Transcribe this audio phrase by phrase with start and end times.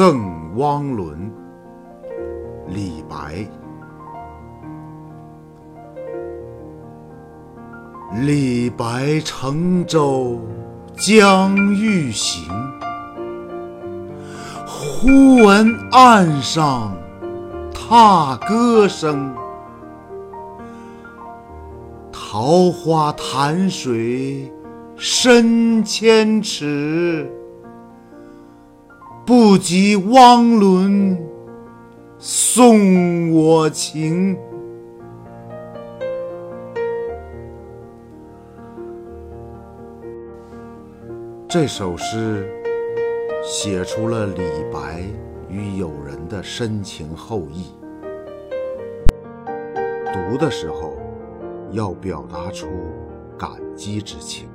[0.00, 1.30] 赠汪伦，
[2.68, 3.46] 李白。
[8.22, 10.40] 李白乘舟
[10.96, 12.50] 将欲行，
[14.66, 16.96] 忽闻岸上
[17.70, 19.34] 踏歌声。
[22.10, 24.50] 桃花潭水
[24.96, 27.30] 深千尺，
[29.30, 31.16] 不及汪伦
[32.18, 34.36] 送我情。
[41.46, 42.52] 这首诗
[43.40, 45.04] 写出了李白
[45.48, 47.72] 与友人的深情厚谊。
[50.12, 50.96] 读的时候，
[51.70, 52.66] 要表达出
[53.38, 54.48] 感激之情。